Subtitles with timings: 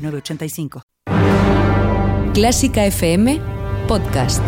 [0.00, 0.82] 906985.
[2.34, 3.40] Clásica FM
[3.86, 4.42] Podcast.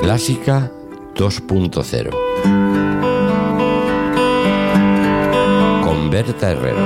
[0.00, 0.72] Clásica
[1.14, 2.10] 2.0
[5.84, 6.78] con Berta Herrero.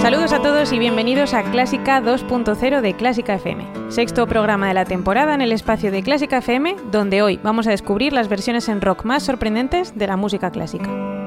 [0.00, 4.84] Saludos a todos y bienvenidos a Clásica 2.0 de Clásica FM, sexto programa de la
[4.84, 8.80] temporada en el espacio de Clásica FM, donde hoy vamos a descubrir las versiones en
[8.80, 11.23] rock más sorprendentes de la música clásica.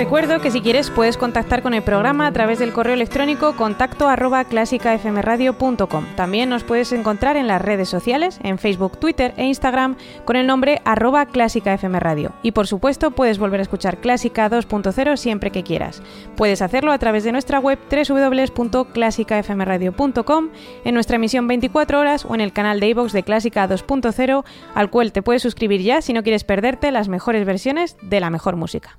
[0.00, 4.08] Recuerdo que si quieres puedes contactar con el programa a través del correo electrónico contacto
[4.08, 6.06] arroba clásicafmradio.com.
[6.16, 10.46] También nos puedes encontrar en las redes sociales, en Facebook, Twitter e Instagram con el
[10.46, 12.32] nombre arroba clásicafmradio.
[12.42, 16.02] Y por supuesto puedes volver a escuchar Clásica 2.0 siempre que quieras.
[16.34, 20.48] Puedes hacerlo a través de nuestra web www.clásicafmradio.com,
[20.82, 24.88] en nuestra emisión 24 horas o en el canal de iVoox de Clásica 2.0 al
[24.88, 28.56] cual te puedes suscribir ya si no quieres perderte las mejores versiones de la mejor
[28.56, 28.96] música.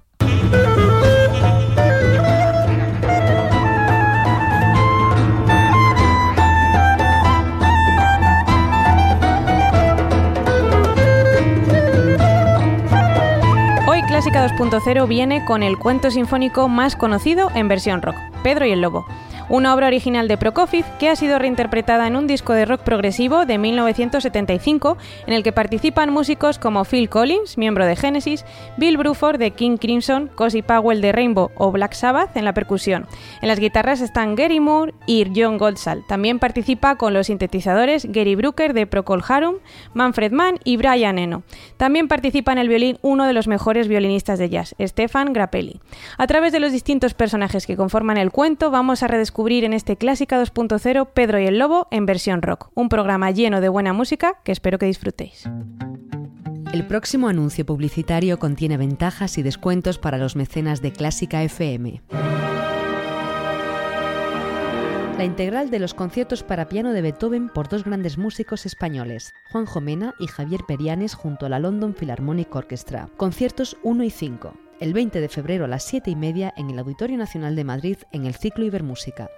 [13.87, 18.71] Hoy Clásica 2.0 viene con el cuento sinfónico más conocido en versión rock, Pedro y
[18.71, 19.05] el Lobo
[19.51, 23.45] una obra original de Prokofiev que ha sido reinterpretada en un disco de rock progresivo
[23.45, 28.45] de 1975 en el que participan músicos como Phil Collins, miembro de Genesis,
[28.77, 33.07] Bill Bruford de King Crimson, Cozy Powell de Rainbow o Black Sabbath en la percusión.
[33.41, 36.05] En las guitarras están Gary Moore y John Goldsall.
[36.07, 39.55] También participa con los sintetizadores Gary Brooker de Procol Harum,
[39.93, 41.43] Manfred Mann y Brian Eno.
[41.75, 45.81] También participa en el violín uno de los mejores violinistas de jazz, Stefan Grappelli.
[46.17, 49.97] A través de los distintos personajes que conforman el cuento vamos a redescubrir en este
[49.97, 54.35] Clásica 2.0 Pedro y el Lobo en versión rock, un programa lleno de buena música
[54.43, 55.49] que espero que disfrutéis.
[56.71, 62.03] El próximo anuncio publicitario contiene ventajas y descuentos para los mecenas de Clásica FM.
[65.17, 69.65] La integral de los conciertos para piano de Beethoven por dos grandes músicos españoles, Juan
[69.65, 73.09] Jomena y Javier Perianes junto a la London Philharmonic Orchestra.
[73.17, 76.79] Conciertos 1 y 5 el 20 de febrero a las 7 y media en el
[76.79, 79.29] Auditorio Nacional de Madrid en el ciclo Ibermúsica.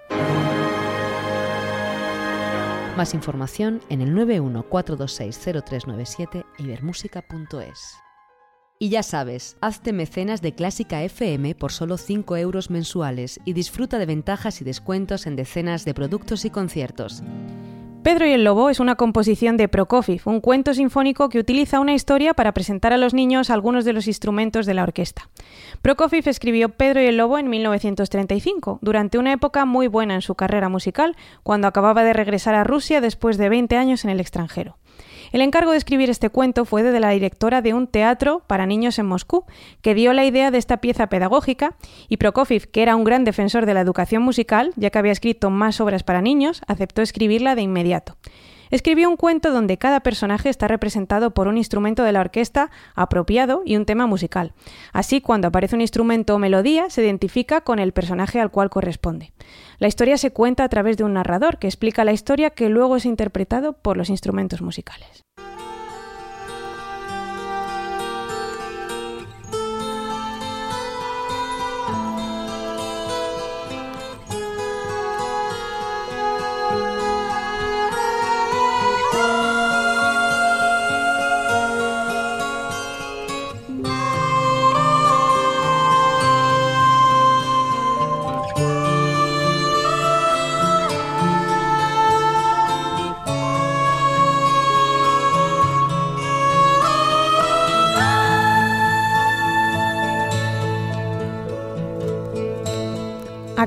[2.96, 7.98] Más información en el 914260397 ibermúsica.es.
[8.80, 13.98] Y ya sabes, hazte mecenas de Clásica FM por solo 5 euros mensuales y disfruta
[14.00, 17.22] de ventajas y descuentos en decenas de productos y conciertos.
[18.03, 21.94] Pedro y el Lobo es una composición de Prokofiev, un cuento sinfónico que utiliza una
[21.94, 25.30] historia para presentar a los niños algunos de los instrumentos de la orquesta.
[25.81, 30.36] Prokofiev escribió Pedro y el Lobo en 1935, durante una época muy buena en su
[30.36, 34.75] carrera musical, cuando acababa de regresar a Rusia después de 20 años en el extranjero.
[35.34, 39.00] El encargo de escribir este cuento fue de la directora de un teatro para niños
[39.00, 39.46] en Moscú,
[39.82, 41.76] que dio la idea de esta pieza pedagógica,
[42.08, 45.50] y Prokofiev, que era un gran defensor de la educación musical, ya que había escrito
[45.50, 48.16] más obras para niños, aceptó escribirla de inmediato.
[48.73, 53.61] Escribió un cuento donde cada personaje está representado por un instrumento de la orquesta apropiado
[53.63, 54.53] y un tema musical.
[54.94, 59.31] Así, cuando aparece un instrumento o melodía, se identifica con el personaje al cual corresponde.
[59.78, 62.95] La historia se cuenta a través de un narrador que explica la historia que luego
[62.95, 65.22] es interpretado por los instrumentos musicales.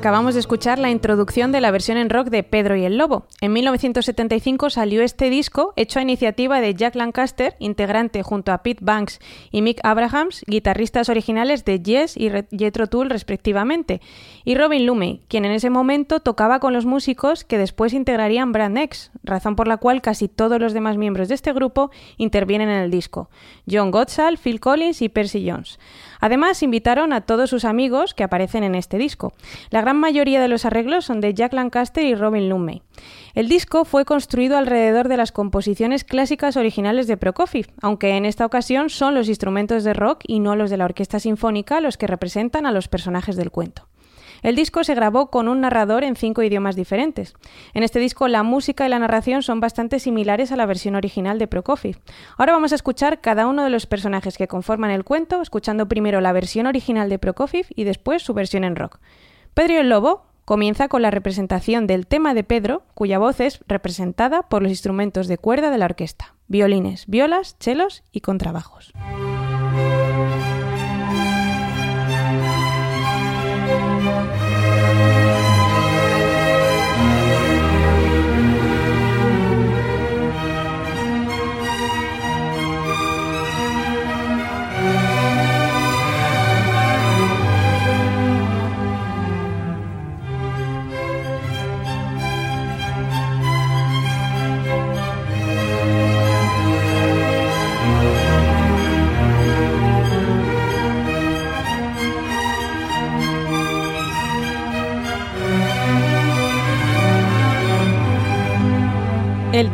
[0.07, 3.27] Acabamos de escuchar la introducción de la versión en rock de Pedro y el Lobo.
[3.41, 8.85] En 1975 salió este disco hecho a iniciativa de Jack Lancaster, integrante junto a Pete
[8.85, 9.19] Banks
[9.51, 14.01] y Mick Abrahams, guitarristas originales de Yes y Jethro Tull respectivamente,
[14.45, 18.79] y Robin Lumey, quien en ese momento tocaba con los músicos que después integrarían Brand
[18.79, 22.81] X, razón por la cual casi todos los demás miembros de este grupo intervienen en
[22.81, 23.29] el disco:
[23.69, 25.81] John Gottsall, Phil Collins y Percy Jones.
[26.21, 29.33] Además, invitaron a todos sus amigos que aparecen en este disco.
[29.71, 32.83] La gran mayoría de los arreglos son de Jack Lancaster y Robin Lumley.
[33.35, 38.47] El disco fue construido alrededor de las composiciones clásicas originales de Prokofiev, aunque en esta
[38.47, 42.07] ocasión son los instrumentos de rock y no los de la orquesta sinfónica los que
[42.07, 43.87] representan a los personajes del cuento.
[44.43, 47.35] El disco se grabó con un narrador en cinco idiomas diferentes.
[47.75, 51.39] En este disco la música y la narración son bastante similares a la versión original
[51.39, 51.99] de Prokofiev.
[52.37, 56.21] Ahora vamos a escuchar cada uno de los personajes que conforman el cuento, escuchando primero
[56.21, 58.99] la versión original de Prokofiev y después su versión en rock.
[59.55, 64.43] Pedro el Lobo comienza con la representación del tema de Pedro, cuya voz es representada
[64.43, 68.93] por los instrumentos de cuerda de la orquesta, violines, violas, chelos y contrabajos.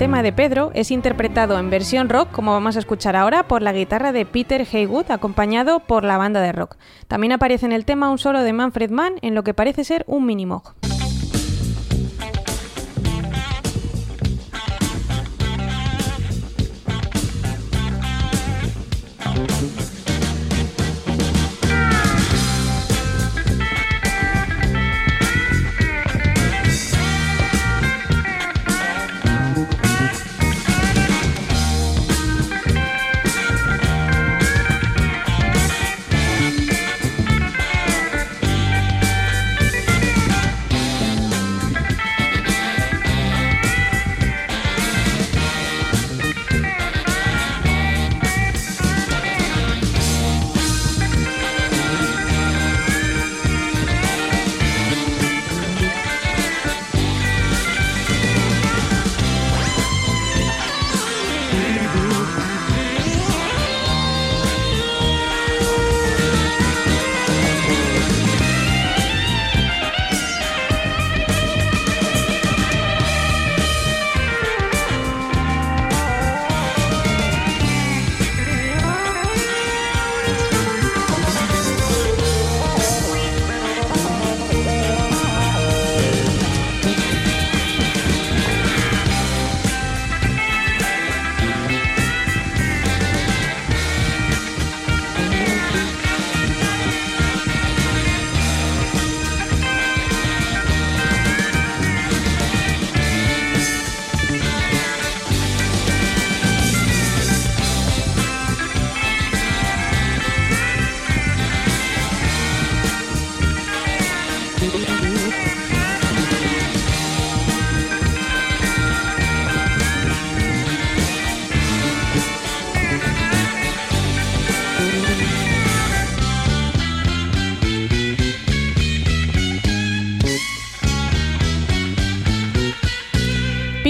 [0.03, 3.73] Tema de Pedro es interpretado en versión rock, como vamos a escuchar ahora, por la
[3.73, 6.75] guitarra de Peter Haywood, acompañado por la banda de rock.
[7.07, 10.03] También aparece en el tema un solo de Manfred Mann en lo que parece ser
[10.09, 10.75] un mini-mog.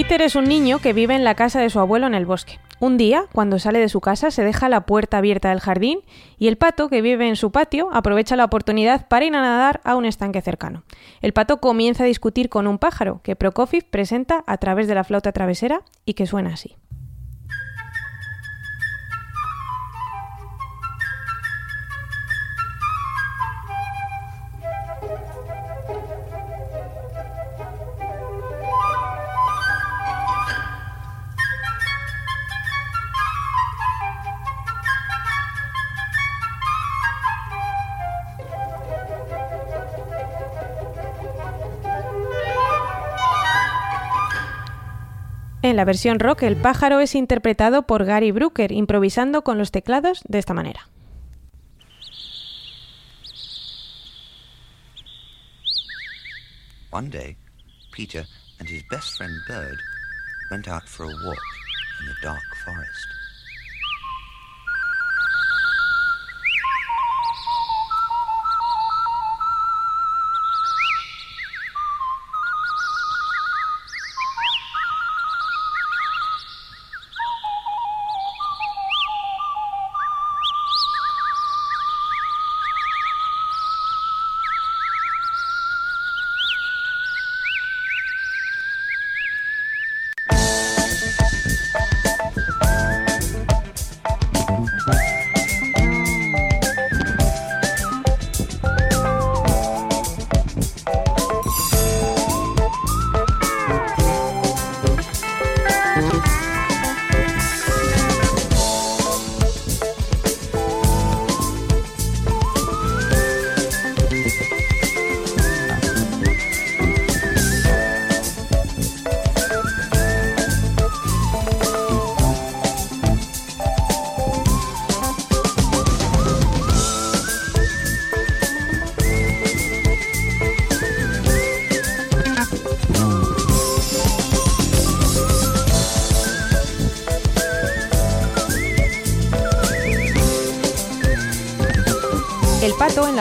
[0.03, 2.59] Peter es un niño que vive en la casa de su abuelo en el bosque.
[2.81, 6.01] Un día, cuando sale de su casa, se deja la puerta abierta del jardín
[6.37, 9.79] y el pato, que vive en su patio, aprovecha la oportunidad para ir a nadar
[9.85, 10.83] a un estanque cercano.
[11.21, 15.05] El pato comienza a discutir con un pájaro que Prokofiev presenta a través de la
[15.05, 16.75] flauta travesera y que suena así.
[45.73, 50.21] En la versión rock, el pájaro es interpretado por Gary Brooker, improvisando con los teclados
[50.27, 50.87] de esta manera.
[56.91, 57.35] One day,
[57.91, 58.23] Peter
[58.59, 59.79] and his best friend Bird
[60.51, 61.41] went out for a walk
[62.01, 63.22] in the dark forest.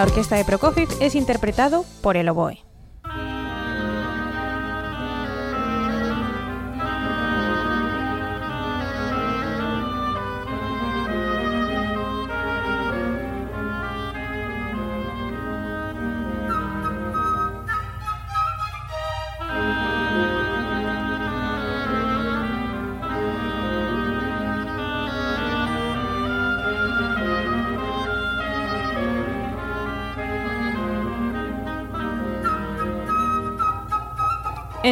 [0.02, 2.71] La orquesta de Prokofiev es interpretado por el oboe.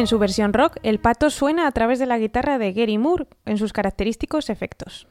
[0.01, 3.27] En su versión rock, el pato suena a través de la guitarra de Gary Moore
[3.45, 5.07] en sus característicos efectos.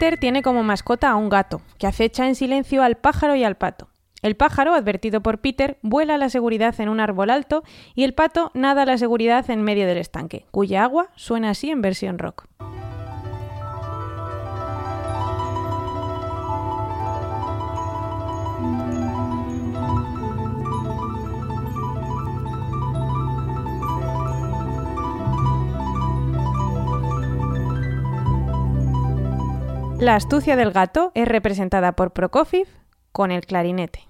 [0.00, 3.58] Peter tiene como mascota a un gato, que acecha en silencio al pájaro y al
[3.58, 3.90] pato.
[4.22, 7.64] El pájaro, advertido por Peter, vuela a la seguridad en un árbol alto
[7.94, 11.68] y el pato nada a la seguridad en medio del estanque, cuya agua suena así
[11.68, 12.46] en versión rock.
[30.00, 32.66] La astucia del gato es representada por Prokofiev
[33.12, 34.09] con el clarinete.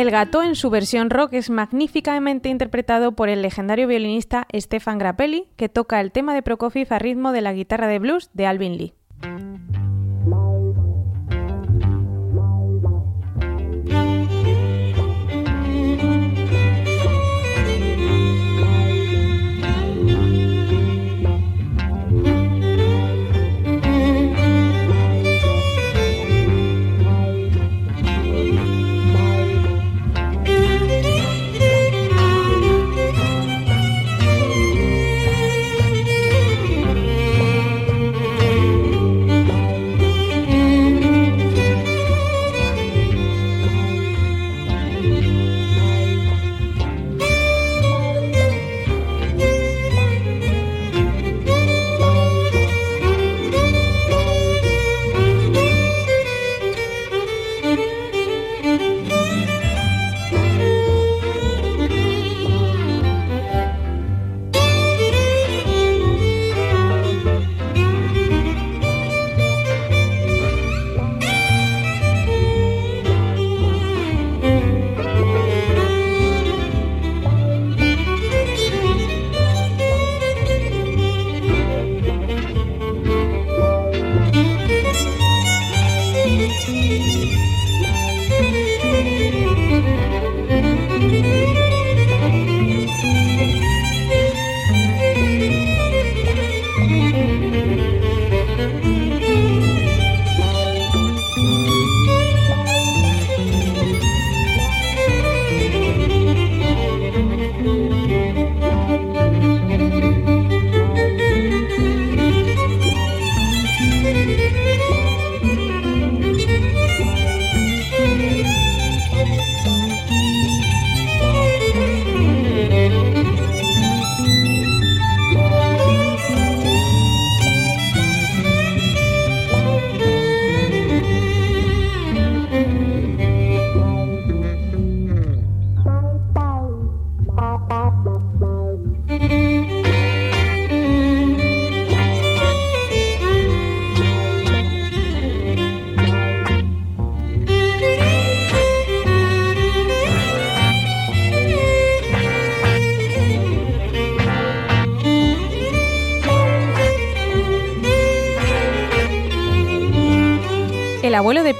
[0.00, 5.48] El gato en su versión rock es magníficamente interpretado por el legendario violinista Stefan Grappelli,
[5.56, 8.78] que toca el tema de Prokofiev a ritmo de la guitarra de blues de Alvin
[8.78, 8.94] Lee.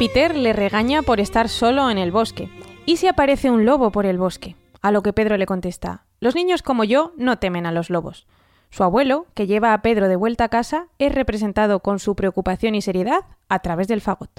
[0.00, 2.48] Peter le regaña por estar solo en el bosque.
[2.86, 4.56] ¿Y si aparece un lobo por el bosque?
[4.80, 8.26] A lo que Pedro le contesta, los niños como yo no temen a los lobos.
[8.70, 12.74] Su abuelo, que lleva a Pedro de vuelta a casa, es representado con su preocupación
[12.74, 14.30] y seriedad a través del fagot.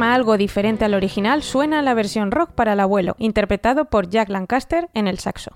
[0.00, 4.08] Tema algo diferente al original suena en la versión rock para el abuelo, interpretado por
[4.08, 5.50] Jack Lancaster en el saxo.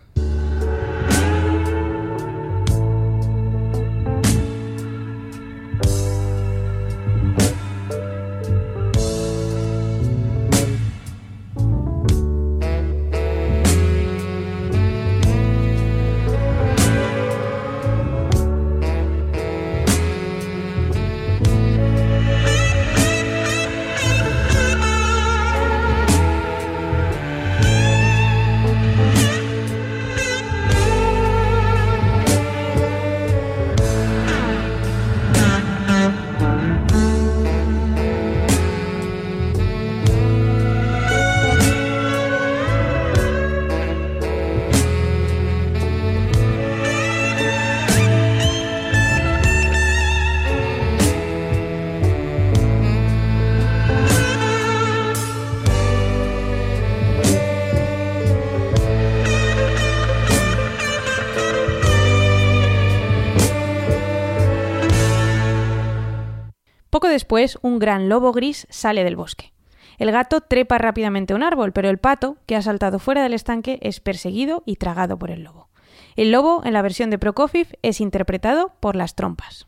[67.35, 69.53] Después, un gran lobo gris sale del bosque.
[69.99, 73.35] El gato trepa rápidamente a un árbol, pero el pato, que ha saltado fuera del
[73.35, 75.68] estanque, es perseguido y tragado por el lobo.
[76.14, 79.66] El lobo, en la versión de Prokofiev, es interpretado por las trompas.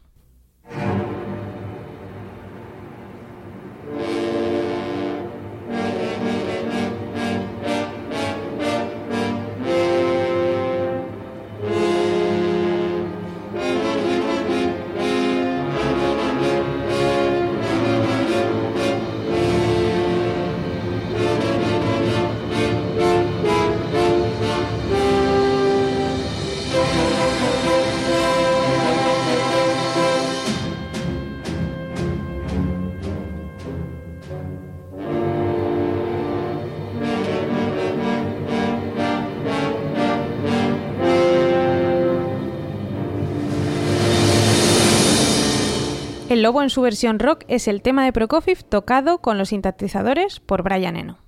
[46.37, 50.39] El lobo en su versión rock es el tema de Prokofiev tocado con los sintetizadores
[50.39, 51.26] por Brian Eno.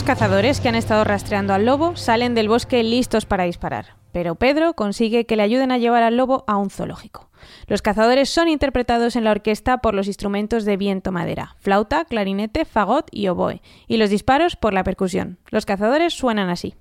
[0.00, 4.34] Algunos cazadores que han estado rastreando al lobo salen del bosque listos para disparar, pero
[4.34, 7.28] Pedro consigue que le ayuden a llevar al lobo a un zoológico.
[7.66, 12.64] Los cazadores son interpretados en la orquesta por los instrumentos de viento madera, flauta, clarinete,
[12.64, 15.36] fagot y oboe, y los disparos por la percusión.
[15.50, 16.76] Los cazadores suenan así.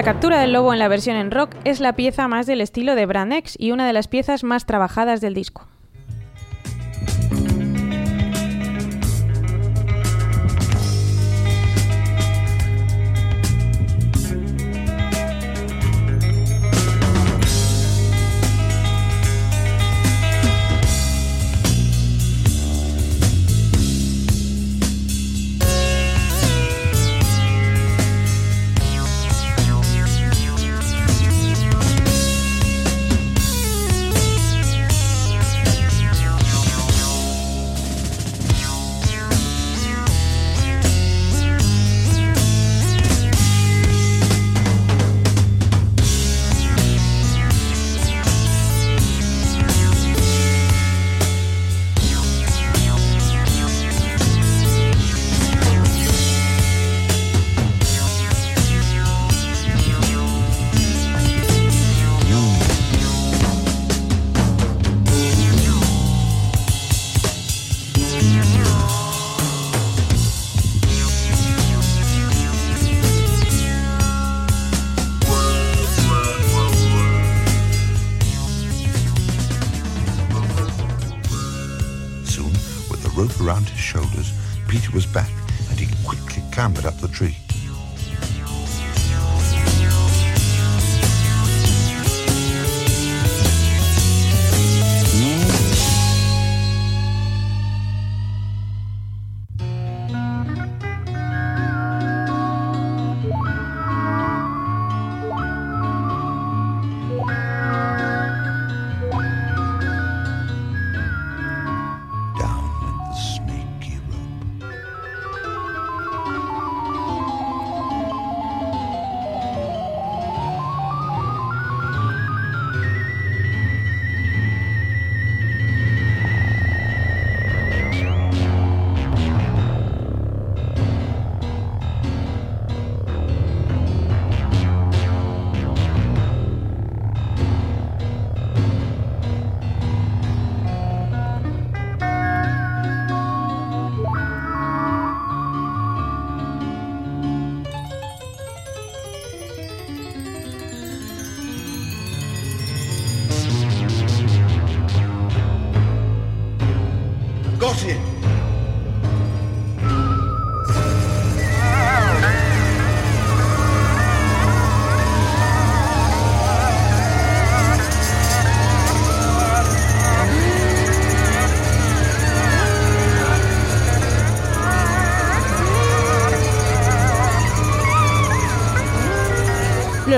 [0.00, 2.94] La captura del lobo en la versión en rock es la pieza más del estilo
[2.94, 5.68] de Brand X y una de las piezas más trabajadas del disco.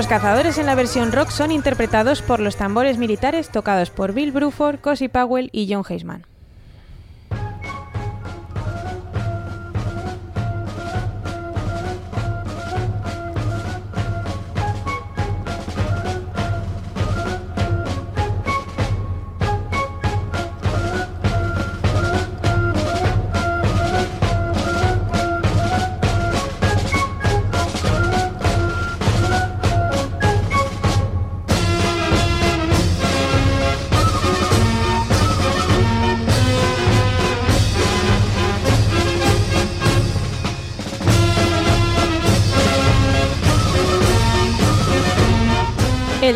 [0.03, 4.33] Los cazadores en la versión rock son interpretados por los tambores militares tocados por Bill
[4.33, 6.32] Bruford, Cosi Powell y John Heisman.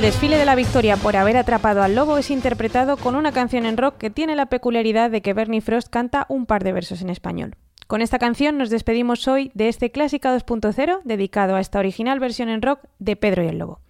[0.07, 3.75] Desfile de la victoria por haber atrapado al lobo es interpretado con una canción en
[3.75, 7.09] rock que tiene la peculiaridad de que Bernie Frost canta un par de versos en
[7.09, 7.57] español.
[7.87, 12.47] Con esta canción nos despedimos hoy de este Clásica 2.0 dedicado a esta original versión
[12.47, 13.81] en rock de Pedro y el Lobo.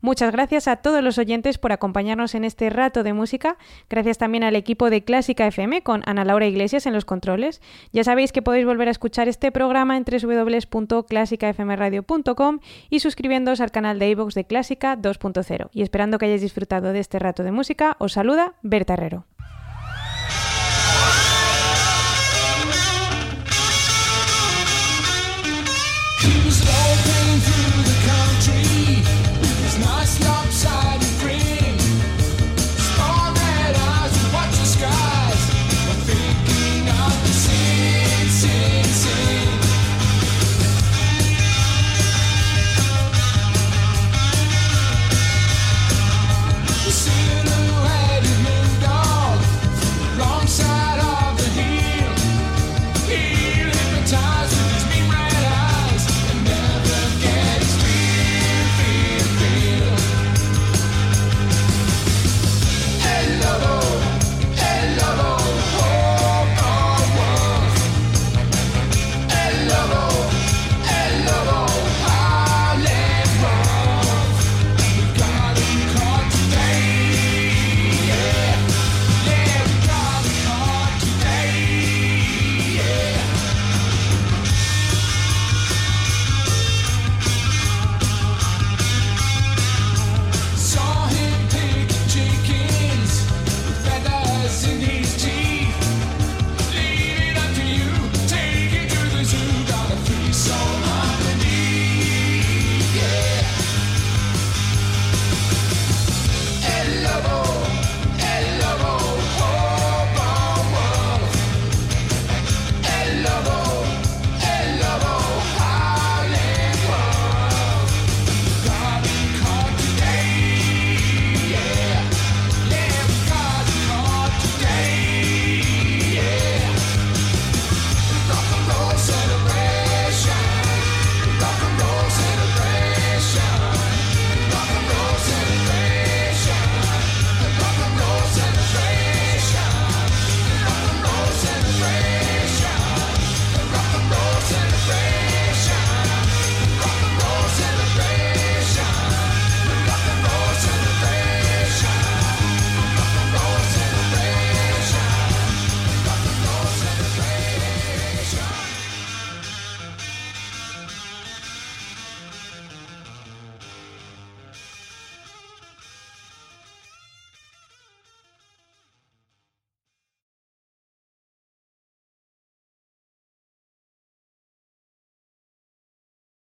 [0.00, 3.58] Muchas gracias a todos los oyentes por acompañarnos en este rato de música.
[3.88, 7.60] Gracias también al equipo de Clásica FM con Ana Laura Iglesias en los controles.
[7.92, 12.58] Ya sabéis que podéis volver a escuchar este programa en www.clásicafmradio.com
[12.88, 15.68] y suscribiéndoos al canal de iVoox de Clásica 2.0.
[15.72, 19.29] Y esperando que hayáis disfrutado de este rato de música, os saluda Berta Herrero.